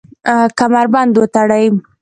[0.57, 1.65] کمربند وتړئ